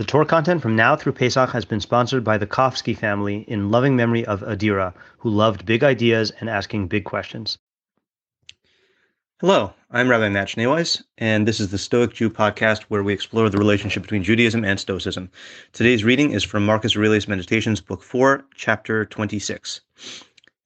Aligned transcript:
The 0.00 0.06
Torah 0.06 0.24
content 0.24 0.62
from 0.62 0.76
now 0.76 0.96
through 0.96 1.12
Pesach 1.12 1.50
has 1.50 1.66
been 1.66 1.78
sponsored 1.78 2.24
by 2.24 2.38
the 2.38 2.46
Kofsky 2.46 2.96
family 2.96 3.44
in 3.46 3.70
loving 3.70 3.94
memory 3.94 4.24
of 4.24 4.40
Adira, 4.40 4.94
who 5.18 5.28
loved 5.28 5.66
big 5.66 5.84
ideas 5.84 6.32
and 6.40 6.48
asking 6.48 6.88
big 6.88 7.04
questions. 7.04 7.58
Hello, 9.42 9.74
I'm 9.90 10.08
Rabbi 10.08 10.30
Matt 10.30 10.48
Schneeweiss, 10.48 11.02
and 11.18 11.46
this 11.46 11.60
is 11.60 11.70
the 11.70 11.76
Stoic 11.76 12.14
Jew 12.14 12.30
podcast 12.30 12.84
where 12.84 13.02
we 13.02 13.12
explore 13.12 13.50
the 13.50 13.58
relationship 13.58 14.02
between 14.02 14.24
Judaism 14.24 14.64
and 14.64 14.80
Stoicism. 14.80 15.30
Today's 15.74 16.02
reading 16.02 16.32
is 16.32 16.44
from 16.44 16.64
Marcus 16.64 16.96
Aurelius 16.96 17.28
Meditations, 17.28 17.82
Book 17.82 18.02
4, 18.02 18.42
Chapter 18.54 19.04
26. 19.04 19.82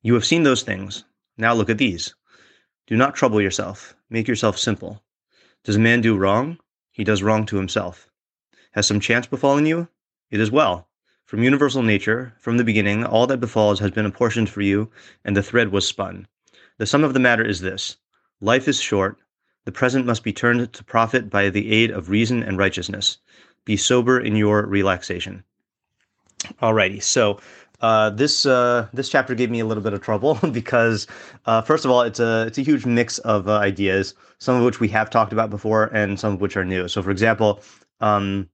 You 0.02 0.14
have 0.14 0.24
seen 0.24 0.44
those 0.44 0.62
things. 0.62 1.02
Now 1.36 1.54
look 1.54 1.70
at 1.70 1.78
these. 1.78 2.14
Do 2.86 2.96
not 2.96 3.16
trouble 3.16 3.40
yourself. 3.40 3.96
Make 4.08 4.28
yourself 4.28 4.56
simple. 4.56 5.02
Does 5.64 5.74
a 5.74 5.80
man 5.80 6.02
do 6.02 6.16
wrong? 6.16 6.56
He 6.92 7.02
does 7.02 7.24
wrong 7.24 7.46
to 7.46 7.56
himself. 7.56 8.08
Has 8.74 8.88
some 8.88 8.98
chance 8.98 9.24
befallen 9.24 9.66
you? 9.66 9.86
It 10.32 10.40
is 10.40 10.50
well. 10.50 10.88
From 11.26 11.44
universal 11.44 11.84
nature, 11.84 12.34
from 12.40 12.56
the 12.56 12.64
beginning, 12.64 13.04
all 13.04 13.28
that 13.28 13.38
befalls 13.38 13.78
has 13.78 13.92
been 13.92 14.04
apportioned 14.04 14.50
for 14.50 14.62
you, 14.62 14.90
and 15.24 15.36
the 15.36 15.44
thread 15.44 15.70
was 15.70 15.86
spun. 15.86 16.26
The 16.78 16.86
sum 16.86 17.04
of 17.04 17.14
the 17.14 17.20
matter 17.20 17.44
is 17.44 17.60
this 17.60 17.98
life 18.40 18.66
is 18.66 18.80
short. 18.80 19.16
The 19.64 19.70
present 19.70 20.06
must 20.06 20.24
be 20.24 20.32
turned 20.32 20.72
to 20.72 20.84
profit 20.84 21.30
by 21.30 21.50
the 21.50 21.70
aid 21.70 21.92
of 21.92 22.10
reason 22.10 22.42
and 22.42 22.58
righteousness. 22.58 23.18
Be 23.64 23.76
sober 23.76 24.18
in 24.18 24.34
your 24.34 24.66
relaxation. 24.66 25.44
Alrighty, 26.60 27.00
so 27.00 27.38
uh, 27.80 28.10
this 28.10 28.44
uh, 28.44 28.88
this 28.92 29.08
chapter 29.08 29.36
gave 29.36 29.52
me 29.52 29.60
a 29.60 29.66
little 29.66 29.84
bit 29.84 29.92
of 29.92 30.00
trouble 30.00 30.34
because 30.50 31.06
uh, 31.46 31.62
first 31.62 31.84
of 31.84 31.92
all, 31.92 32.02
it's 32.02 32.18
a 32.18 32.46
it's 32.48 32.58
a 32.58 32.62
huge 32.62 32.86
mix 32.86 33.18
of 33.18 33.48
uh, 33.48 33.56
ideas, 33.58 34.14
some 34.38 34.56
of 34.56 34.64
which 34.64 34.80
we 34.80 34.88
have 34.88 35.10
talked 35.10 35.32
about 35.32 35.48
before, 35.48 35.84
and 35.94 36.18
some 36.18 36.32
of 36.32 36.40
which 36.40 36.56
are 36.56 36.64
new. 36.64 36.88
So, 36.88 37.04
for 37.04 37.12
example, 37.12 37.62
um, 38.00 38.48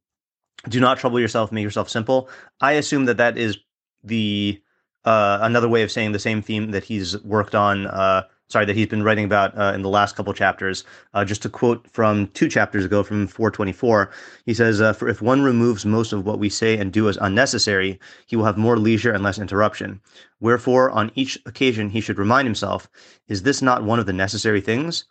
do 0.69 0.80
not 0.80 0.98
trouble 0.98 1.20
yourself 1.20 1.52
make 1.52 1.62
yourself 1.62 1.88
simple. 1.88 2.28
I 2.60 2.73
assume 2.73 3.06
that 3.06 3.16
that 3.16 3.38
is 3.38 3.59
the 4.05 4.61
uh, 5.05 5.39
another 5.41 5.69
way 5.69 5.83
of 5.83 5.91
saying 5.91 6.12
the 6.12 6.19
same 6.19 6.42
theme 6.42 6.72
that 6.72 6.84
he's 6.84 7.20
worked 7.22 7.55
on 7.55 7.86
uh, 7.86 8.22
sorry 8.50 8.64
that 8.64 8.77
he's 8.77 8.89
been 8.89 9.05
writing 9.05 9.25
about 9.25 9.56
uh, 9.56 9.72
in 9.75 9.83
the 9.83 9.89
last 9.89 10.17
couple 10.17 10.34
chapters. 10.34 10.84
Uh, 11.14 11.25
just 11.25 11.41
to 11.42 11.48
quote 11.48 11.89
from 11.91 12.27
two 12.28 12.48
chapters 12.48 12.84
ago 12.84 13.02
from 13.02 13.27
424 13.27 14.11
he 14.44 14.52
says 14.52 14.80
uh, 14.80 14.92
for 14.92 15.08
if 15.08 15.22
one 15.22 15.42
removes 15.42 15.86
most 15.86 16.12
of 16.12 16.27
what 16.27 16.39
we 16.39 16.48
say 16.48 16.77
and 16.77 16.92
do 16.92 17.08
as 17.08 17.17
unnecessary 17.20 17.98
he 18.27 18.36
will 18.36 18.45
have 18.45 18.58
more 18.58 18.77
leisure 18.77 19.12
and 19.12 19.22
less 19.22 19.39
interruption. 19.39 20.00
Wherefore 20.41 20.91
on 20.91 21.12
each 21.14 21.39
occasion 21.47 21.89
he 21.89 22.00
should 22.00 22.19
remind 22.19 22.47
himself 22.47 22.89
is 23.28 23.42
this 23.42 23.62
not 23.62 23.84
one 23.84 24.00
of 24.00 24.06
the 24.06 24.12
necessary 24.12 24.61
things 24.61 25.05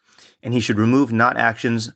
and 0.43 0.53
he 0.53 0.59
should 0.59 0.77
remove 0.77 1.11
not 1.11 1.37
actions 1.37 1.91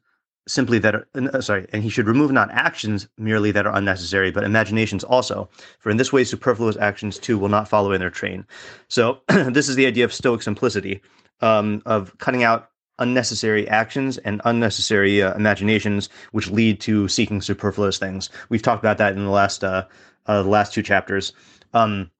simply 0.47 0.77
that 0.79 0.95
are 0.95 1.07
uh, 1.15 1.41
sorry 1.41 1.65
and 1.71 1.83
he 1.83 1.89
should 1.89 2.07
remove 2.07 2.31
not 2.31 2.51
actions 2.51 3.07
merely 3.17 3.51
that 3.51 3.65
are 3.65 3.75
unnecessary 3.75 4.31
but 4.31 4.43
imaginations 4.43 5.03
also. 5.03 5.49
For 5.79 5.89
in 5.89 5.97
this 5.97 6.11
way 6.11 6.23
superfluous 6.23 6.77
actions 6.77 7.17
too 7.17 7.37
will 7.37 7.49
not 7.49 7.67
follow 7.67 7.91
in 7.91 7.99
their 7.99 8.09
train. 8.09 8.45
So 8.87 9.21
this 9.27 9.69
is 9.69 9.75
the 9.75 9.85
idea 9.85 10.05
of 10.05 10.13
stoic 10.13 10.41
simplicity 10.41 11.01
um, 11.41 11.81
of 11.85 12.17
cutting 12.17 12.43
out 12.43 12.69
unnecessary 12.99 13.67
actions 13.67 14.17
and 14.19 14.41
unnecessary 14.45 15.21
uh, 15.21 15.33
imaginations 15.33 16.09
which 16.31 16.49
lead 16.49 16.79
to 16.81 17.07
seeking 17.07 17.41
superfluous 17.41 17.97
things. 17.97 18.29
We've 18.49 18.61
talked 18.61 18.83
about 18.83 18.97
that 18.99 19.13
in 19.13 19.23
the 19.23 19.31
last 19.31 19.63
uh, 19.63 19.85
uh 20.25 20.43
the 20.43 20.49
last 20.49 20.73
two 20.73 20.83
chapters. 20.83 21.33
Um, 21.73 22.11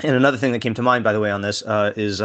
and 0.00 0.16
another 0.16 0.38
thing 0.38 0.52
that 0.52 0.60
came 0.60 0.74
to 0.74 0.82
mind 0.82 1.04
by 1.04 1.12
the 1.12 1.20
way 1.20 1.30
on 1.30 1.42
this 1.42 1.62
uh, 1.62 1.92
is 1.96 2.20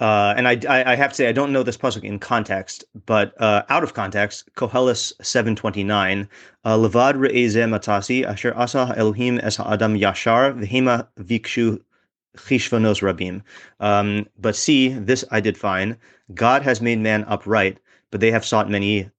uh, 0.00 0.32
and 0.36 0.48
I, 0.48 0.58
I, 0.66 0.94
have 0.94 1.10
to 1.10 1.16
say 1.16 1.28
I 1.28 1.32
don't 1.32 1.52
know 1.52 1.62
this 1.62 1.76
pasuk 1.76 2.04
in 2.04 2.18
context, 2.18 2.84
but 3.04 3.38
uh, 3.40 3.64
out 3.68 3.82
of 3.84 3.92
context, 3.92 4.48
twenty 4.56 5.84
nine, 5.84 6.28
uh, 6.64 6.76
Levad 6.76 7.16
re'ezeh 7.16 7.68
matasi 7.68 8.26
asher 8.26 8.54
asa 8.56 8.94
Elohim 8.96 9.38
es 9.40 9.60
adam 9.60 9.94
yashar 9.98 10.58
v'hema 10.58 11.06
vikshu 11.18 11.80
chishvanos 12.36 13.02
rabim. 13.02 13.42
Um, 13.78 14.26
but 14.38 14.56
see, 14.56 14.88
this 14.88 15.22
I 15.30 15.40
did 15.40 15.58
find: 15.58 15.98
God 16.32 16.62
has 16.62 16.80
made 16.80 16.98
man 16.98 17.24
upright, 17.28 17.78
but 18.10 18.20
they 18.20 18.30
have 18.30 18.44
sought 18.44 18.70
many 18.70 19.10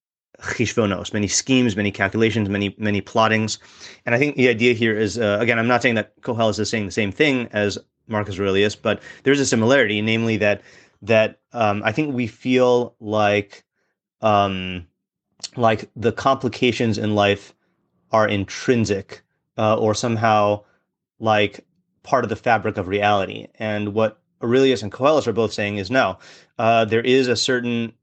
chishvonos, 0.41 1.13
many 1.13 1.27
schemes, 1.27 1.75
many 1.75 1.91
calculations, 1.91 2.49
many 2.49 2.75
many 2.79 3.01
plottings. 3.01 3.59
And 4.07 4.15
I 4.15 4.17
think 4.17 4.35
the 4.35 4.49
idea 4.49 4.73
here 4.73 4.97
is, 4.97 5.19
uh, 5.19 5.37
again, 5.39 5.59
I'm 5.59 5.67
not 5.67 5.83
saying 5.83 5.95
that 5.95 6.19
Koheles 6.21 6.59
is 6.59 6.69
saying 6.69 6.87
the 6.87 6.91
same 6.91 7.11
thing 7.11 7.49
as 7.51 7.77
Marcus 8.07 8.39
Aurelius, 8.39 8.75
but 8.75 9.01
there's 9.23 9.39
a 9.39 9.45
similarity, 9.45 10.01
namely 10.01 10.37
that 10.37 10.61
that 11.01 11.39
um, 11.53 11.81
I 11.83 11.91
think 11.91 12.13
we 12.13 12.27
feel 12.27 12.95
like 12.99 13.63
um, 14.21 14.87
like 15.55 15.89
the 15.95 16.11
complications 16.11 16.97
in 16.97 17.15
life 17.15 17.53
are 18.11 18.27
intrinsic 18.27 19.21
uh, 19.57 19.77
or 19.77 19.95
somehow 19.95 20.63
like 21.19 21.65
part 22.03 22.23
of 22.23 22.29
the 22.29 22.35
fabric 22.35 22.77
of 22.77 22.87
reality. 22.87 23.47
And 23.55 23.93
what 23.93 24.19
Aurelius 24.41 24.83
and 24.83 24.91
Koheles 24.91 25.27
are 25.27 25.33
both 25.33 25.53
saying 25.53 25.77
is 25.77 25.91
no, 25.91 26.17
uh, 26.57 26.85
there 26.85 27.01
is 27.01 27.27
a 27.27 27.35
certain 27.35 27.93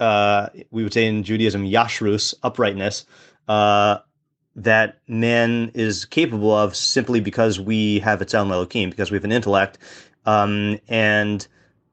uh, 0.00 0.48
we 0.70 0.82
would 0.82 0.92
say 0.92 1.06
in 1.06 1.22
Judaism 1.22 1.64
yashrus 1.64 2.34
uprightness 2.42 3.06
uh, 3.48 3.98
that 4.56 4.98
man 5.08 5.70
is 5.74 6.04
capable 6.04 6.52
of 6.52 6.76
simply 6.76 7.20
because 7.20 7.58
we 7.58 7.98
have 8.00 8.20
tzelem 8.20 8.52
Elohim, 8.52 8.90
because 8.90 9.10
we 9.10 9.16
have 9.16 9.24
an 9.24 9.32
intellect. 9.32 9.78
Um, 10.26 10.78
and 10.88 11.46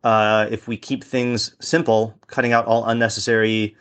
uh, 0.03 0.47
if 0.49 0.67
we 0.67 0.77
keep 0.77 1.03
things 1.03 1.55
simple, 1.59 2.17
cutting 2.27 2.53
out 2.53 2.65
all 2.65 2.85
unnecessary 2.85 3.75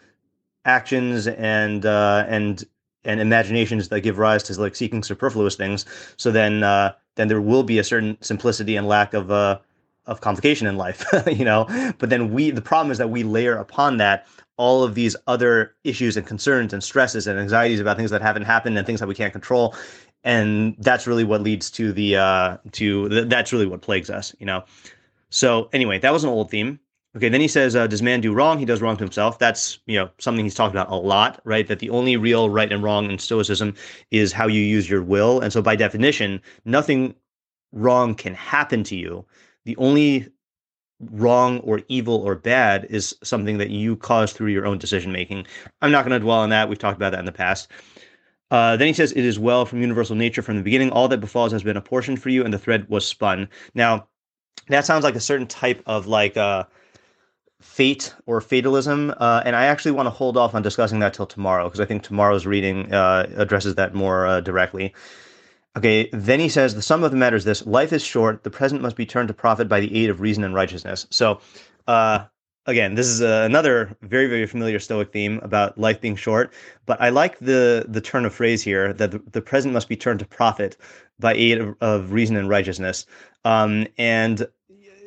actions 0.65 1.27
and 1.27 1.87
uh, 1.87 2.25
and 2.29 2.65
and 3.05 3.21
imaginations 3.21 3.89
that 3.89 4.01
give 4.01 4.19
rise 4.19 4.43
to 4.45 4.61
like 4.61 4.77
seeking 4.77 5.03
superfluous 5.03 5.57
things, 5.57 5.85
so 6.17 6.31
then 6.31 6.63
uh, 6.63 6.93
then 7.15 7.29
there 7.29 7.41
will 7.41 7.63
be 7.63 7.79
a 7.79 7.85
certain 7.85 8.17
simplicity 8.21 8.77
and 8.77 8.87
lack 8.87 9.15
of 9.15 9.31
uh, 9.31 9.59
of 10.11 10.21
complication 10.21 10.67
in 10.67 10.77
life, 10.77 11.05
you 11.27 11.45
know. 11.45 11.67
But 11.99 12.11
then 12.11 12.33
we 12.33 12.51
the 12.51 12.61
problem 12.61 12.91
is 12.91 12.99
that 12.99 13.09
we 13.09 13.23
layer 13.23 13.57
upon 13.57 13.97
that 13.99 14.27
all 14.57 14.83
of 14.83 14.95
these 14.95 15.17
other 15.27 15.75
issues 15.85 16.19
and 16.19 16.27
concerns 16.27 16.75
and 16.75 16.85
stresses 16.85 17.27
and 17.27 17.39
anxieties 17.39 17.81
about 17.81 17.97
things 17.97 18.11
that 18.11 18.21
haven't 18.21 18.43
happened 18.43 18.77
and 18.77 18.87
things 18.87 19.01
that 19.01 19.07
we 19.07 19.15
can't 19.15 19.33
control. 19.33 19.75
And 20.23 20.77
that's 20.79 21.07
really 21.07 21.25
what 21.25 21.41
leads 21.41 21.71
to 21.73 21.93
the 21.93 22.17
uh 22.17 22.57
to 22.73 23.09
th- 23.09 23.29
that's 23.29 23.53
really 23.55 23.67
what 23.67 23.81
plagues 23.81 24.11
us 24.11 24.35
you 24.39 24.45
know? 24.45 24.65
So 25.31 25.71
anyway 25.73 25.99
that 26.01 26.13
was 26.13 26.25
an 26.25 26.31
old 26.31 26.51
theme. 26.51 26.81
Okay 27.17 27.29
then 27.29 27.41
he 27.41 27.49
says 27.49 27.75
uh, 27.75 27.87
does 27.87 28.03
man 28.03 28.21
do 28.21 28.35
wrong? 28.35 28.59
He 28.59 28.67
does 28.67 28.83
wrong 28.83 28.97
to 28.97 29.05
himself. 29.05 29.39
That's 29.39 29.79
you 29.87 29.97
know 29.97 30.11
something 30.19 30.45
he's 30.45 30.57
talked 30.57 30.75
about 30.75 30.91
a 30.91 30.97
lot 30.97 31.41
right? 31.45 31.67
That 31.69 31.79
the 31.79 31.91
only 31.91 32.17
real 32.17 32.51
right 32.51 32.71
and 32.71 32.83
wrong 32.83 33.11
in 33.11 33.19
stoicism 33.19 33.75
is 34.11 34.33
how 34.33 34.49
you 34.49 34.61
use 34.61 34.91
your 34.91 35.03
will. 35.03 35.41
And 35.41 35.53
so 35.53 35.63
by 35.63 35.77
definition 35.77 36.43
nothing 36.65 37.15
wrong 37.73 38.15
can 38.15 38.35
happen 38.35 38.83
to 38.85 38.97
you 38.97 39.25
the 39.71 39.77
only 39.77 40.29
wrong 41.13 41.61
or 41.61 41.81
evil 41.87 42.17
or 42.17 42.35
bad 42.35 42.89
is 42.91 43.17
something 43.23 43.59
that 43.59 43.71
you 43.71 43.95
cause 43.97 44.33
through 44.33 44.49
your 44.49 44.67
own 44.67 44.79
decision 44.79 45.13
making. 45.13 45.47
I'm 45.81 45.93
not 45.93 46.05
going 46.05 46.19
to 46.19 46.25
dwell 46.25 46.41
on 46.41 46.51
that. 46.51 46.69
We've 46.69 46.77
talked 46.79 46.97
about 46.97 47.13
that 47.13 47.21
in 47.21 47.25
the 47.25 47.33
past. 47.33 47.69
Uh, 48.51 48.77
then 48.77 48.89
he 48.89 48.93
says, 48.93 49.13
It 49.13 49.25
is 49.25 49.39
well 49.39 49.65
from 49.65 49.81
universal 49.81 50.17
nature 50.17 50.43
from 50.43 50.57
the 50.57 50.63
beginning. 50.65 50.91
All 50.91 51.07
that 51.07 51.21
befalls 51.21 51.53
has 51.53 51.63
been 51.63 51.77
apportioned 51.77 52.21
for 52.21 52.31
you, 52.31 52.45
and 52.45 52.53
the 52.53 52.59
thread 52.59 52.89
was 52.89 53.07
spun. 53.07 53.49
Now, 53.75 54.09
that 54.67 54.85
sounds 54.85 55.05
like 55.05 55.15
a 55.15 55.21
certain 55.21 55.47
type 55.47 55.85
of 55.87 56.09
like 56.09 56.37
uh, 56.37 56.65
fate 57.61 58.13
or 58.27 58.41
fatalism. 58.41 59.15
Uh, 59.19 59.43
and 59.45 59.55
I 59.55 59.67
actually 59.67 59.93
want 59.93 60.07
to 60.07 60.11
hold 60.11 60.37
off 60.37 60.57
on 60.57 60.63
discussing 60.63 60.99
that 60.99 61.15
till 61.15 61.27
tomorrow 61.27 61.65
because 61.69 61.79
I 61.79 61.85
think 61.85 62.03
tomorrow's 62.03 62.45
reading 62.45 62.93
uh, 62.93 63.29
addresses 63.37 63.77
that 63.77 63.95
more 63.95 64.27
uh, 64.27 64.41
directly. 64.41 64.93
Okay, 65.77 66.09
then 66.13 66.41
he 66.41 66.49
says, 66.49 66.75
the 66.75 66.83
sum 66.83 67.05
of 67.05 67.13
the 67.13 67.17
matter 67.17 67.37
is 67.37 67.45
this 67.45 67.65
life 67.65 67.93
is 67.93 68.03
short, 68.03 68.43
the 68.43 68.51
present 68.51 68.83
must 68.83 68.97
be 68.97 69.07
turned 69.07 69.29
to 69.29 69.35
profit 69.35 69.69
by 69.69 69.79
the 69.79 69.95
aid 69.97 70.11
of 70.11 70.21
reason 70.21 70.43
and 70.43 70.53
righteousness. 70.53 71.07
So, 71.11 71.41
uh, 71.87 72.25
again, 72.67 72.97
this 72.97 73.07
is 73.07 73.23
uh, 73.23 73.45
another 73.47 73.97
very, 74.03 74.27
very 74.27 74.47
familiar 74.47 74.81
Stoic 74.81 75.13
theme 75.13 75.39
about 75.43 75.79
life 75.79 76.01
being 76.01 76.17
short. 76.17 76.53
But 76.87 77.01
I 77.01 77.11
like 77.11 77.39
the 77.39 77.87
the 77.89 78.01
turn 78.01 78.25
of 78.25 78.35
phrase 78.35 78.63
here 78.63 78.93
that 78.95 79.13
the, 79.13 79.23
the 79.31 79.41
present 79.41 79.73
must 79.73 79.89
be 79.89 79.97
turned 79.97 80.19
to 80.19 80.27
profit 80.27 80.77
by 81.21 81.35
aid 81.35 81.59
of, 81.59 81.77
of 81.81 82.13
reason 82.13 82.37
and 82.37 82.49
righteousness. 82.49 83.07
Um, 83.45 83.87
and 83.97 84.49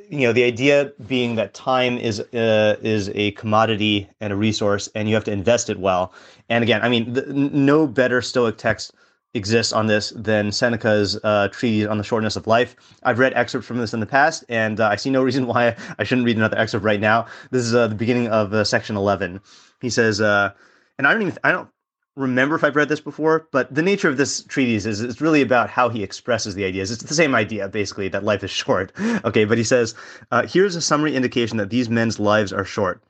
you 0.10 0.28
know, 0.28 0.34
the 0.34 0.44
idea 0.44 0.92
being 1.08 1.36
that 1.36 1.54
time 1.54 1.98
is 1.98 2.22
uh, 2.22 2.78
is 2.82 3.10
a 3.16 3.32
commodity 3.32 4.10
and 4.22 4.32
a 4.32 4.36
resource, 4.36 4.88
and 4.96 5.10
you 5.10 5.16
have 5.16 5.24
to 5.26 5.32
invest 5.32 5.70
it 5.70 5.80
well. 5.80 6.14
And 6.48 6.64
again, 6.64 6.82
I 6.82 6.90
mean, 6.90 7.14
no 7.28 7.86
better 7.86 8.22
Stoic 8.22 8.58
text 8.58 8.94
exists 9.34 9.74
on 9.74 9.88
this 9.88 10.12
than 10.16 10.52
Seneca's 10.52 11.20
uh, 11.24 11.48
treatise 11.52 11.88
on 11.88 11.98
the 11.98 12.04
shortness 12.04 12.36
of 12.36 12.48
life. 12.48 12.76
I've 13.04 13.20
read 13.20 13.34
excerpts 13.34 13.68
from 13.68 13.78
this 13.78 13.94
in 13.94 14.00
the 14.00 14.06
past, 14.06 14.44
and 14.50 14.80
uh, 14.80 14.88
I 14.88 14.96
see 14.96 15.10
no 15.10 15.24
reason 15.30 15.48
why 15.48 15.76
I 15.98 16.04
shouldn't 16.04 16.26
read 16.26 16.38
another 16.38 16.58
excerpt 16.58 16.86
right 16.86 17.00
now. 17.00 17.26
This 17.52 17.64
is 17.64 17.74
uh, 17.74 17.88
the 17.88 17.96
beginning 17.96 18.28
of 18.28 18.54
uh, 18.54 18.64
section 18.64 18.96
11. 18.96 19.42
He 19.82 19.90
says, 19.90 20.22
uh, 20.22 20.52
and 20.98 21.08
I 21.08 21.14
don't 21.14 21.24
even, 21.24 21.38
I 21.44 21.52
don't 21.52 21.70
remember 22.16 22.56
if 22.56 22.64
I've 22.64 22.76
read 22.76 22.90
this 22.90 23.02
before, 23.02 23.48
but 23.52 23.74
the 23.74 23.82
nature 23.82 24.08
of 24.08 24.18
this 24.18 24.44
treatise 24.44 24.86
is 24.86 25.02
it's 25.02 25.20
really 25.20 25.42
about 25.42 25.70
how 25.70 25.90
he 25.90 26.04
expresses 26.04 26.54
the 26.54 26.66
ideas. 26.66 26.92
It's 26.92 27.04
the 27.04 27.16
same 27.16 27.34
idea, 27.34 27.68
basically, 27.68 28.08
that 28.10 28.24
life 28.24 28.44
is 28.44 28.52
short. 28.64 28.92
Okay, 29.26 29.46
but 29.46 29.58
he 29.58 29.64
says, 29.64 29.96
uh, 30.32 30.46
here's 30.46 30.76
a 30.76 30.82
summary 30.82 31.16
indication 31.16 31.58
that 31.58 31.72
these 31.72 31.90
men's 31.90 32.20
lives 32.20 32.54
are 32.54 32.66
short. 32.66 33.02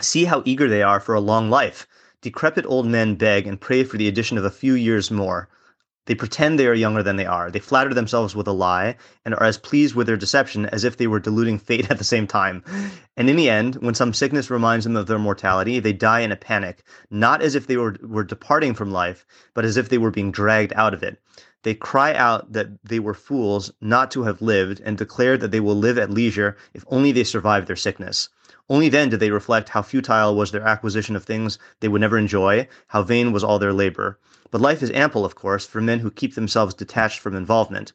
See 0.00 0.24
how 0.24 0.42
eager 0.46 0.68
they 0.68 0.82
are 0.82 1.00
for 1.00 1.14
a 1.14 1.20
long 1.20 1.50
life 1.50 1.86
Decrepit 2.22 2.66
old 2.66 2.86
men 2.86 3.14
beg 3.14 3.46
and 3.46 3.58
pray 3.58 3.82
for 3.82 3.96
the 3.96 4.06
addition 4.06 4.36
of 4.36 4.44
a 4.44 4.50
few 4.50 4.74
years 4.74 5.10
more. 5.10 5.48
They 6.04 6.14
pretend 6.14 6.58
they 6.58 6.66
are 6.66 6.74
younger 6.74 7.02
than 7.02 7.16
they 7.16 7.24
are. 7.24 7.50
They 7.50 7.60
flatter 7.60 7.94
themselves 7.94 8.34
with 8.36 8.46
a 8.46 8.52
lie 8.52 8.96
and 9.24 9.34
are 9.34 9.44
as 9.44 9.56
pleased 9.56 9.94
with 9.94 10.06
their 10.06 10.18
deception 10.18 10.66
as 10.66 10.84
if 10.84 10.98
they 10.98 11.06
were 11.06 11.18
deluding 11.18 11.58
fate 11.58 11.90
at 11.90 11.96
the 11.96 12.04
same 12.04 12.26
time. 12.26 12.62
And 13.16 13.30
in 13.30 13.36
the 13.36 13.48
end, 13.48 13.76
when 13.76 13.94
some 13.94 14.12
sickness 14.12 14.50
reminds 14.50 14.84
them 14.84 14.96
of 14.96 15.06
their 15.06 15.18
mortality, 15.18 15.80
they 15.80 15.94
die 15.94 16.20
in 16.20 16.30
a 16.30 16.36
panic, 16.36 16.82
not 17.10 17.40
as 17.40 17.54
if 17.54 17.66
they 17.66 17.78
were, 17.78 17.96
were 18.02 18.24
departing 18.24 18.74
from 18.74 18.90
life, 18.90 19.24
but 19.54 19.64
as 19.64 19.78
if 19.78 19.88
they 19.88 19.98
were 19.98 20.10
being 20.10 20.30
dragged 20.30 20.74
out 20.74 20.92
of 20.92 21.02
it. 21.02 21.22
They 21.62 21.74
cry 21.74 22.12
out 22.12 22.52
that 22.52 22.68
they 22.84 23.00
were 23.00 23.14
fools 23.14 23.70
not 23.80 24.10
to 24.10 24.24
have 24.24 24.42
lived 24.42 24.82
and 24.84 24.98
declare 24.98 25.38
that 25.38 25.52
they 25.52 25.60
will 25.60 25.76
live 25.76 25.96
at 25.96 26.10
leisure 26.10 26.56
if 26.74 26.84
only 26.88 27.12
they 27.12 27.24
survive 27.24 27.64
their 27.64 27.76
sickness. 27.76 28.28
Only 28.70 28.88
then 28.88 29.08
do 29.08 29.16
they 29.16 29.32
reflect 29.32 29.70
how 29.70 29.82
futile 29.82 30.36
was 30.36 30.52
their 30.52 30.62
acquisition 30.62 31.16
of 31.16 31.24
things 31.24 31.58
they 31.80 31.88
would 31.88 32.00
never 32.00 32.16
enjoy, 32.16 32.68
how 32.86 33.02
vain 33.02 33.32
was 33.32 33.42
all 33.42 33.58
their 33.58 33.72
labor. 33.72 34.16
But 34.52 34.60
life 34.60 34.80
is 34.80 34.92
ample, 34.92 35.24
of 35.24 35.34
course, 35.34 35.66
for 35.66 35.80
men 35.80 35.98
who 35.98 36.10
keep 36.10 36.36
themselves 36.36 36.72
detached 36.72 37.18
from 37.18 37.34
involvement. 37.34 37.92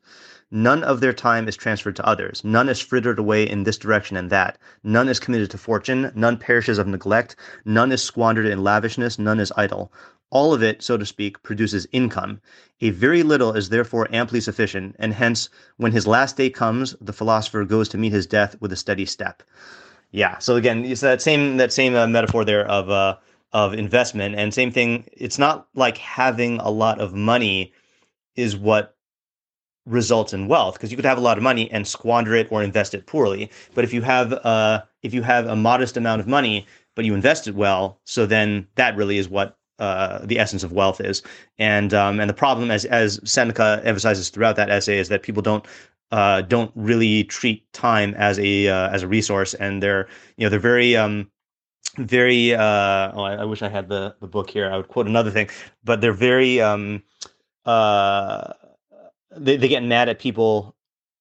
None 0.51 0.83
of 0.83 0.99
their 0.99 1.13
time 1.13 1.47
is 1.47 1.55
transferred 1.55 1.95
to 1.95 2.05
others. 2.05 2.43
None 2.43 2.67
is 2.67 2.81
frittered 2.81 3.19
away 3.19 3.49
in 3.49 3.63
this 3.63 3.77
direction 3.77 4.17
and 4.17 4.29
that. 4.31 4.57
None 4.83 5.07
is 5.07 5.17
committed 5.17 5.49
to 5.51 5.57
fortune. 5.57 6.11
None 6.13 6.35
perishes 6.35 6.77
of 6.77 6.87
neglect. 6.87 7.37
None 7.63 7.93
is 7.93 8.03
squandered 8.03 8.45
in 8.45 8.61
lavishness. 8.61 9.17
None 9.17 9.39
is 9.39 9.53
idle. 9.55 9.93
All 10.29 10.53
of 10.53 10.61
it, 10.61 10.83
so 10.83 10.97
to 10.97 11.05
speak, 11.05 11.41
produces 11.41 11.87
income. 11.93 12.41
A 12.81 12.89
very 12.89 13.23
little 13.23 13.53
is 13.53 13.69
therefore 13.69 14.09
amply 14.11 14.41
sufficient, 14.41 14.97
and 14.99 15.13
hence, 15.13 15.47
when 15.77 15.93
his 15.93 16.05
last 16.05 16.35
day 16.35 16.49
comes, 16.49 16.97
the 16.99 17.13
philosopher 17.13 17.63
goes 17.63 17.87
to 17.89 17.97
meet 17.97 18.11
his 18.11 18.27
death 18.27 18.57
with 18.59 18.73
a 18.73 18.75
steady 18.75 19.05
step. 19.05 19.41
Yeah. 20.15 20.37
So 20.39 20.55
again, 20.55 20.85
it's 20.85 21.01
that 21.01 21.21
same 21.21 21.57
that 21.57 21.73
same 21.73 21.93
uh, 21.93 22.07
metaphor 22.07 22.45
there 22.45 22.65
of 22.67 22.89
uh, 22.89 23.17
of 23.51 23.73
investment. 23.73 24.35
And 24.35 24.53
same 24.53 24.71
thing, 24.71 25.05
it's 25.11 25.37
not 25.37 25.67
like 25.75 25.97
having 25.97 26.57
a 26.59 26.69
lot 26.69 27.01
of 27.01 27.13
money 27.13 27.73
is 28.37 28.55
what 28.55 28.95
results 29.85 30.33
in 30.33 30.47
wealth 30.47 30.75
because 30.75 30.89
you 30.89 30.95
could 30.95 31.05
have 31.05 31.17
a 31.17 31.21
lot 31.21 31.37
of 31.37 31.43
money 31.43 31.69
and 31.69 31.85
squander 31.85 32.33
it 32.33 32.47
or 32.49 32.63
invest 32.63 32.93
it 32.93 33.05
poorly. 33.07 33.51
But 33.73 33.83
if 33.83 33.93
you 33.93 34.01
have 34.03 34.33
uh 34.33 34.83
if 35.03 35.13
you 35.13 35.21
have 35.21 35.47
a 35.47 35.55
modest 35.55 35.97
amount 35.97 36.21
of 36.21 36.27
money 36.27 36.65
but 36.95 37.03
you 37.03 37.13
invest 37.13 37.45
it 37.47 37.55
well, 37.55 37.99
so 38.05 38.25
then 38.25 38.67
that 38.75 38.95
really 38.95 39.17
is 39.17 39.27
what 39.27 39.57
uh, 39.79 40.25
the 40.25 40.39
essence 40.39 40.63
of 40.63 40.71
wealth 40.71 41.01
is. 41.01 41.21
And 41.59 41.93
um, 41.93 42.21
and 42.21 42.29
the 42.29 42.33
problem, 42.33 42.71
as 42.71 42.85
as 42.85 43.19
Seneca 43.25 43.81
emphasizes 43.83 44.29
throughout 44.29 44.55
that 44.55 44.69
essay, 44.69 44.97
is 44.97 45.09
that 45.09 45.21
people 45.21 45.41
don't 45.41 45.65
uh, 46.11 46.41
don't 46.41 46.71
really 46.75 47.23
treat 47.25 47.71
time 47.73 48.13
as 48.15 48.39
a 48.39 48.67
uh, 48.67 48.89
as 48.89 49.03
a 49.03 49.07
resource, 49.07 49.53
and 49.55 49.81
they're 49.81 50.07
you 50.37 50.45
know 50.45 50.49
they're 50.49 50.59
very 50.59 50.95
um, 50.95 51.29
very 51.97 52.53
uh 52.53 53.11
oh, 53.13 53.23
I, 53.23 53.35
I, 53.35 53.45
wish 53.45 53.61
i 53.61 53.69
had 53.69 53.89
the 53.89 54.15
the 54.19 54.27
book 54.27 54.49
here. 54.49 54.71
I 54.71 54.77
would 54.77 54.87
quote 54.87 55.07
another 55.07 55.31
thing 55.31 55.49
but 55.83 56.01
they're 56.01 56.13
very 56.13 56.61
um 56.61 57.03
uh 57.65 58.53
they, 59.37 59.57
they 59.57 59.67
get 59.67 59.83
mad 59.83 60.09
at 60.09 60.19
people 60.19 60.75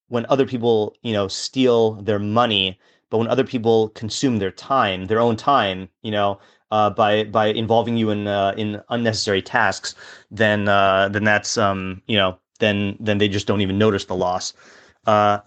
when 0.08 0.26
other 0.28 0.46
people 0.46 0.94
you 1.02 1.12
know 1.12 1.28
steal 1.28 1.92
their 2.02 2.19
money 2.19 2.78
but 3.10 3.19
when 3.19 3.28
other 3.28 3.44
people 3.44 3.90
consume 3.90 4.38
their 4.38 4.50
time 4.50 5.06
their 5.06 5.20
own 5.20 5.36
time 5.36 5.88
you 6.02 6.10
know 6.10 6.38
uh, 6.70 6.90
by 6.90 7.25
by 7.25 7.46
involving 7.46 7.96
you 7.96 8.10
in 8.10 8.26
uh, 8.26 8.52
in 8.56 8.82
unnecessary 8.88 9.42
tasks 9.42 9.94
then 10.31 10.69
uh, 10.69 11.08
then 11.08 11.25
that's 11.25 11.56
um 11.56 12.02
you 12.06 12.16
know 12.16 12.38
then 12.64 12.96
then 12.99 13.19
they 13.19 13.28
just 13.28 13.46
don't 13.46 13.61
even 13.61 13.78
notice 13.78 14.06
the 14.06 14.16
loss 14.16 14.55
uh 15.06 15.38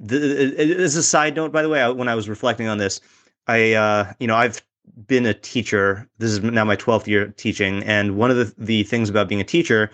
the, 0.00 0.54
as 0.84 0.96
a 0.96 1.02
side 1.02 1.34
note 1.36 1.52
by 1.52 1.62
the 1.62 1.68
way 1.70 1.80
I, 1.80 1.88
when 1.88 2.08
i 2.08 2.14
was 2.14 2.28
reflecting 2.28 2.68
on 2.68 2.78
this 2.78 3.00
I, 3.46 3.72
uh, 3.72 4.12
you 4.18 4.26
know, 4.26 4.34
I've 4.34 4.62
been 5.06 5.26
a 5.26 5.34
teacher. 5.34 6.08
This 6.18 6.32
is 6.32 6.42
now 6.42 6.64
my 6.64 6.76
12th 6.76 7.06
year 7.06 7.28
teaching. 7.36 7.82
And 7.84 8.16
one 8.16 8.30
of 8.30 8.36
the, 8.36 8.52
the 8.58 8.82
things 8.84 9.08
about 9.08 9.28
being 9.28 9.40
a 9.40 9.44
teacher 9.44 9.90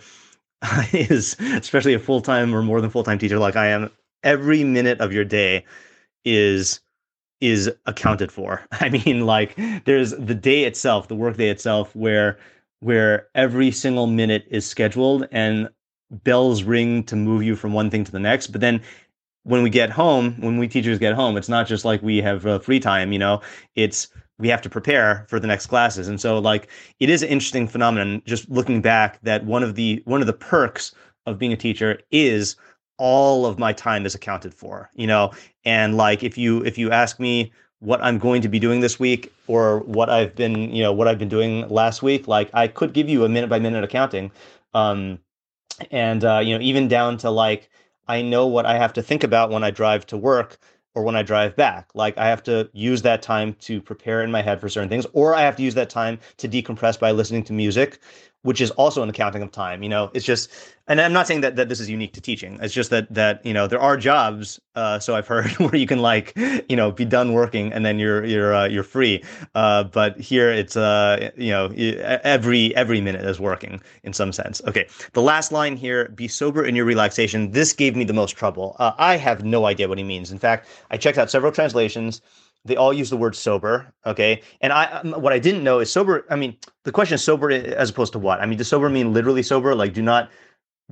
is, 0.93 1.37
especially 1.40 1.94
a 1.94 1.99
full 1.99 2.20
time 2.20 2.55
or 2.55 2.62
more 2.62 2.81
than 2.81 2.90
full 2.90 3.05
time 3.05 3.19
teacher 3.19 3.38
like 3.38 3.56
I 3.56 3.69
am, 3.69 3.90
every 4.23 4.64
minute 4.64 5.00
of 5.00 5.12
your 5.12 5.25
day 5.25 5.64
is 6.25 6.81
is 7.40 7.69
accounted 7.87 8.31
for. 8.31 8.62
I 8.73 8.88
mean, 8.88 9.26
like 9.26 9.58
there's 9.85 10.12
the 10.12 10.35
day 10.35 10.64
itself, 10.64 11.08
the 11.08 11.17
workday 11.17 11.49
itself, 11.49 11.94
where 11.96 12.38
where 12.81 13.28
every 13.35 13.70
single 13.70 14.06
minute 14.06 14.44
is 14.50 14.67
scheduled 14.67 15.26
and 15.31 15.69
bells 16.25 16.62
ring 16.62 17.05
to 17.05 17.17
move 17.17 17.43
you 17.43 17.56
from 17.56 17.73
one 17.73 17.91
thing 17.91 18.05
to 18.05 18.12
the 18.12 18.20
next. 18.20 18.49
But 18.49 18.61
then 18.61 18.81
when 19.44 19.62
we 19.62 19.70
get 19.70 19.91
home, 19.91 20.41
when 20.41 20.59
we 20.59 20.69
teachers 20.69 20.99
get 20.99 21.14
home, 21.14 21.37
it's 21.37 21.49
not 21.49 21.67
just 21.67 21.85
like 21.85 22.03
we 22.03 22.19
have 22.19 22.47
uh, 22.47 22.59
free 22.59 22.81
time, 22.81 23.12
you 23.12 23.19
know, 23.19 23.41
it's 23.75 24.09
we 24.38 24.49
have 24.49 24.62
to 24.62 24.70
prepare 24.70 25.25
for 25.29 25.38
the 25.38 25.47
next 25.47 25.67
classes. 25.67 26.09
And 26.09 26.20
so 26.20 26.38
like 26.38 26.69
it 27.00 27.09
is 27.09 27.23
an 27.23 27.29
interesting 27.29 27.69
phenomenon 27.69 28.23
just 28.26 28.49
looking 28.50 28.82
back 28.82 29.20
that 29.23 29.44
one 29.44 29.62
of 29.62 29.75
the 29.75 30.03
one 30.05 30.20
of 30.20 30.26
the 30.26 30.32
perks 30.32 30.94
of 31.26 31.38
being 31.38 31.53
a 31.53 31.56
teacher 31.56 32.00
is 32.11 32.56
all 32.99 33.47
of 33.47 33.59
my 33.59 33.73
time 33.73 34.06
is 34.06 34.14
accounted 34.14 34.55
for, 34.55 34.91
you 34.94 35.06
know. 35.06 35.32
And 35.64 35.97
like 35.97 36.23
if 36.23 36.37
you 36.37 36.64
if 36.64 36.79
you 36.79 36.91
ask 36.91 37.19
me 37.19 37.53
what 37.81 38.03
I'm 38.03 38.19
going 38.19 38.43
to 38.43 38.49
be 38.49 38.61
doing 38.61 38.81
this 38.81 38.99
week 39.00 39.32
or 39.49 39.81
what 39.81 40.09
I've 40.09 40.35
been, 40.37 40.73
you 40.73 40.82
know, 40.82 40.93
what 40.93 41.09
I've 41.09 41.19
been 41.19 41.29
doing 41.29 41.69
last 41.69 42.03
week, 42.03 42.29
like 42.29 42.50
I 42.55 42.69
could 42.69 42.93
give 42.93 43.09
you 43.09 43.25
a 43.25 43.29
minute 43.29 43.50
by 43.50 43.59
minute 43.59 43.82
accounting. 43.82 44.31
Um 44.75 45.19
and 45.91 46.25
uh, 46.25 46.41
you 46.43 46.57
know, 46.57 46.63
even 46.63 46.89
down 46.89 47.17
to 47.19 47.31
like 47.31 47.71
I 48.09 48.23
know 48.23 48.47
what 48.47 48.67
I 48.67 48.77
have 48.77 48.93
to 48.95 49.03
think 49.03 49.25
about 49.25 49.51
when 49.51 49.65
I 49.65 49.71
drive 49.71 50.07
to 50.07 50.17
work 50.17 50.59
or 50.95 51.05
when 51.05 51.17
I 51.17 51.23
drive 51.23 51.57
back. 51.57 51.91
Like 51.95 52.19
I 52.19 52.29
have 52.29 52.43
to 52.45 52.69
use 52.73 53.03
that 53.03 53.23
time 53.23 53.55
to 53.61 53.81
prepare 53.81 54.23
in 54.23 54.31
my 54.31 54.43
head 54.43 54.61
for 54.61 54.69
certain 54.69 54.89
things, 54.89 55.07
or 55.13 55.35
I 55.35 55.43
have 55.43 55.57
to 55.57 55.63
use 55.63 55.75
that 55.75 55.91
time 55.91 56.19
to 56.39 56.49
decompress 56.49 56.99
by 56.99 57.13
listening 57.13 57.45
to 57.45 57.53
music, 57.53 58.01
which 58.43 58.61
is 58.61 58.71
also 58.73 59.03
an 59.03 59.09
accounting 59.09 59.43
of 59.43 59.50
time. 59.50 59.83
You 59.83 59.89
know, 59.89 60.11
it's 60.15 60.25
just, 60.25 60.50
and 60.89 61.00
I'm 61.00 61.12
not 61.12 61.27
saying 61.27 61.43
that, 61.43 61.56
that 61.56 61.69
this 61.69 61.79
is 61.79 61.89
unique 61.89 62.12
to 62.15 62.21
teaching. 62.21 62.59
It's 62.61 62.75
just 62.75 62.91
that 62.91 63.12
that 63.15 63.44
you 63.47 63.55
know 63.55 63.67
there 63.67 63.81
are 63.81 63.97
jobs. 63.97 64.61
Uh, 64.75 64.99
so 64.99 65.15
I've 65.15 65.27
heard 65.27 65.50
where 65.59 65.77
you 65.77 65.87
can 65.87 66.00
like 66.00 66.37
you 66.69 66.77
know 66.77 66.91
be 66.91 67.05
done 67.05 67.33
working 67.33 67.73
and 67.73 67.87
then 67.87 67.99
you're 67.99 68.25
you're 68.25 68.55
uh, 68.55 68.67
you're 68.67 68.83
free. 68.83 69.23
Uh, 69.55 69.85
but 69.85 70.19
here 70.19 70.50
it's 70.50 70.77
uh 70.77 71.31
you 71.37 71.50
know 71.50 71.71
every 72.25 72.75
every 72.75 73.00
minute 73.00 73.25
is 73.25 73.39
working 73.39 73.81
in 74.03 74.12
some 74.12 74.33
sense. 74.33 74.61
Okay, 74.67 74.88
the 75.12 75.23
last 75.23 75.53
line 75.53 75.77
here: 75.77 76.09
be 76.09 76.27
sober 76.27 76.65
in 76.65 76.75
your 76.75 76.85
relaxation. 76.85 77.53
This 77.53 77.73
gave 77.73 77.95
me 77.95 78.05
the 78.05 78.12
most 78.12 78.33
trouble. 78.33 78.77
Uh, 78.79 78.93
I 78.99 79.17
have 79.17 79.45
no 79.45 79.67
idea 79.67 79.88
what 79.88 79.99
he 79.99 80.05
means. 80.05 80.33
In 80.33 80.38
fact, 80.38 80.67
I 80.91 80.97
checked 80.97 81.19
out 81.19 81.31
several 81.31 81.53
translations 81.53 82.21
they 82.64 82.76
all 82.76 82.93
use 82.93 83.11
the 83.11 83.17
word 83.17 83.35
sober 83.35 83.93
okay? 84.06 84.43
And 84.61 84.73
i 84.73 84.85
um, 84.87 85.12
what 85.12 85.32
i 85.32 85.38
didn't 85.38 85.64
know 85.64 85.79
is 85.81 85.93
sober 85.93 86.25
i 86.31 86.37
mean 86.37 86.56
the 86.85 86.93
question 86.93 87.14
is 87.14 87.25
sober 87.25 87.50
as 87.50 87.91
opposed 87.91 88.12
to 88.12 88.19
what? 88.19 88.41
I 88.41 88.47
mean 88.47 88.59
does 88.59 88.69
sober 88.69 88.88
mean 88.88 89.12
literally 89.12 89.43
sober? 89.43 89.75
Like 89.75 89.93
do 89.93 90.03
not 90.03 90.31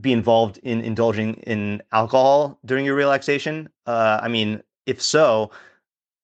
be 0.00 0.12
involved 0.12 0.58
in 0.58 0.80
indulging 0.80 1.34
in 1.46 1.82
alcohol 1.92 2.58
during 2.64 2.84
your 2.84 2.94
relaxation? 2.94 3.68
Uh, 3.86 4.20
i 4.22 4.28
mean 4.28 4.62
if 4.86 5.00
so 5.00 5.50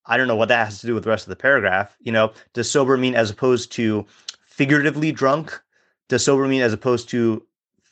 i 0.06 0.16
don't 0.16 0.28
know 0.28 0.36
what 0.36 0.48
that 0.48 0.64
has 0.64 0.80
to 0.80 0.86
do 0.86 0.94
with 0.94 1.04
the 1.04 1.10
rest 1.10 1.26
of 1.26 1.30
the 1.30 1.36
paragraph 1.36 1.96
you 2.00 2.12
know? 2.12 2.32
Does 2.54 2.70
sober 2.70 2.96
mean 2.96 3.14
as 3.14 3.30
opposed 3.30 3.72
to 3.72 4.06
figuratively 4.46 5.12
drunk? 5.12 5.60
Does 6.08 6.24
sober 6.24 6.46
mean 6.48 6.62
as 6.62 6.72
opposed 6.72 7.08
to 7.10 7.42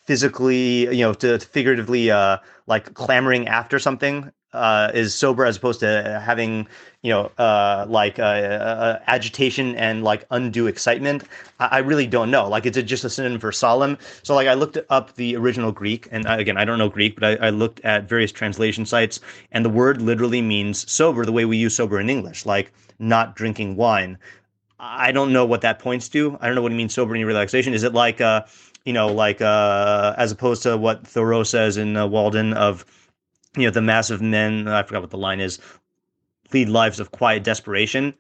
physically 0.07 0.83
you 0.95 1.05
know 1.05 1.15
to, 1.15 1.39
to 1.39 1.47
figuratively 1.47 2.11
uh 2.11 2.39
like 2.67 2.95
clamoring 2.95 3.49
after 3.49 3.79
something 3.79 4.31
uh, 4.55 4.91
is 4.95 5.15
sober 5.15 5.45
as 5.45 5.57
opposed 5.57 5.81
to 5.81 6.21
having 6.25 6.67
you 7.03 7.11
know 7.11 7.31
uh, 7.39 7.85
like 7.89 8.19
uh, 8.19 8.23
uh, 8.23 8.99
agitation 9.07 9.75
and 9.77 10.05
like 10.05 10.25
undue 10.31 10.67
excitement 10.67 11.25
I, 11.61 11.69
I, 11.73 11.79
really 11.79 12.07
don't 12.07 12.31
know. 12.31 12.49
Like 12.49 12.65
it's 12.65 12.81
just 12.83 13.05
a 13.05 13.11
synonym 13.11 13.41
for 13.41 13.53
solemn. 13.53 13.99
So 14.23 14.35
like 14.35 14.49
i 14.49 14.55
looked 14.55 14.79
up 14.89 15.15
the 15.17 15.37
original 15.37 15.73
greek 15.73 16.09
and 16.11 16.27
uh, 16.27 16.37
again 16.39 16.57
i 16.57 16.65
don't 16.65 16.79
know 16.79 16.89
greek 16.89 17.19
but 17.19 17.25
I, 17.25 17.49
I, 17.49 17.51
looked 17.51 17.81
at 17.81 18.09
various 18.09 18.33
translation 18.33 18.87
sites 18.87 19.21
and 19.53 19.65
the 19.65 19.71
word 19.71 20.01
literally 20.01 20.41
means 20.41 20.91
sober 20.91 21.25
the 21.25 21.33
way 21.33 21.45
we 21.45 21.57
use 21.57 21.77
sober 21.77 22.01
in 22.01 22.09
english 22.09 22.47
like 22.47 22.73
not 22.99 23.37
drinking 23.37 23.77
wine. 23.77 24.19
I 24.79 25.13
don't 25.13 25.33
know 25.33 25.45
what 25.45 25.61
that 25.63 25.79
points 25.79 26.09
to. 26.11 26.37
I 26.41 26.47
don't 26.47 26.55
know 26.55 26.63
what 26.63 26.73
it 26.73 26.77
means 26.77 26.95
sober 26.95 27.15
in 27.17 27.25
relaxation. 27.27 27.75
Is 27.75 27.83
it 27.83 27.95
like 27.95 28.21
uh 28.21 28.43
you 28.85 28.93
know 28.93 29.07
like 29.07 29.41
uh 29.41 30.15
as 30.19 30.33
opposed 30.33 30.63
to 30.65 30.77
what 30.77 31.07
thoreau 31.07 31.43
says 31.43 31.77
in 31.77 31.95
walden 32.11 32.53
of 32.55 32.85
you 33.57 33.65
know, 33.65 33.71
the 33.71 33.83
massive 33.83 34.21
men, 34.21 34.69
I 34.69 34.83
forgot 34.83 35.03
what 35.03 35.11
the 35.11 35.19
line 35.19 35.41
is, 35.41 35.59
lead 36.53 36.69
lives 36.69 37.01
of 37.01 37.11
quiet 37.11 37.45
desperation. 37.45 38.15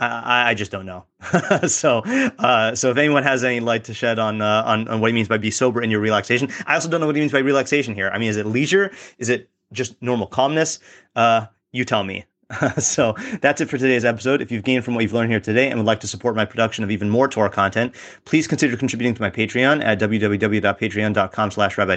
I, 0.00 0.50
I 0.50 0.54
just 0.54 0.70
don't 0.70 0.86
know. 0.86 1.04
so, 1.66 1.98
uh, 2.38 2.74
so 2.74 2.90
if 2.90 2.96
anyone 2.96 3.24
has 3.24 3.42
any 3.42 3.58
light 3.58 3.82
to 3.84 3.94
shed 3.94 4.20
on, 4.20 4.40
uh, 4.40 4.62
on 4.64 4.86
on 4.86 5.00
what 5.00 5.08
he 5.08 5.12
means 5.12 5.26
by 5.26 5.38
be 5.38 5.50
sober 5.50 5.82
in 5.82 5.90
your 5.90 6.00
relaxation, 6.00 6.48
I 6.66 6.74
also 6.74 6.88
don't 6.88 7.00
know 7.00 7.06
what 7.06 7.16
he 7.16 7.20
means 7.20 7.32
by 7.32 7.40
relaxation 7.40 7.94
here. 7.94 8.10
I 8.14 8.18
mean, 8.18 8.28
is 8.28 8.36
it 8.36 8.46
leisure? 8.46 8.92
Is 9.18 9.28
it 9.28 9.50
just 9.72 10.00
normal 10.00 10.28
calmness? 10.28 10.78
Uh, 11.16 11.46
you 11.72 11.84
tell 11.84 12.04
me. 12.04 12.24
so 12.78 13.14
that's 13.40 13.60
it 13.60 13.68
for 13.68 13.76
today's 13.76 14.04
episode. 14.04 14.40
If 14.40 14.50
you've 14.50 14.64
gained 14.64 14.84
from 14.84 14.94
what 14.94 15.02
you've 15.02 15.12
learned 15.12 15.30
here 15.30 15.40
today 15.40 15.68
and 15.68 15.78
would 15.78 15.86
like 15.86 16.00
to 16.00 16.08
support 16.08 16.34
my 16.34 16.44
production 16.44 16.82
of 16.82 16.90
even 16.90 17.10
more 17.10 17.28
Torah 17.28 17.50
content, 17.50 17.94
please 18.24 18.46
consider 18.46 18.76
contributing 18.76 19.14
to 19.14 19.22
my 19.22 19.30
Patreon 19.30 19.84
at 19.84 19.98
www.patreon.com 20.00 21.50
slash 21.50 21.76
Rabbi. 21.76 21.96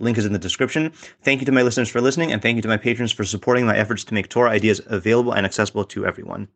Link 0.00 0.18
is 0.18 0.26
in 0.26 0.32
the 0.32 0.38
description. 0.38 0.92
Thank 1.22 1.40
you 1.40 1.46
to 1.46 1.52
my 1.52 1.62
listeners 1.62 1.88
for 1.88 2.00
listening, 2.00 2.32
and 2.32 2.42
thank 2.42 2.56
you 2.56 2.62
to 2.62 2.68
my 2.68 2.76
patrons 2.76 3.12
for 3.12 3.24
supporting 3.24 3.66
my 3.66 3.76
efforts 3.76 4.04
to 4.04 4.14
make 4.14 4.28
Torah 4.28 4.50
ideas 4.50 4.80
available 4.86 5.32
and 5.32 5.46
accessible 5.46 5.84
to 5.84 6.06
everyone. 6.06 6.48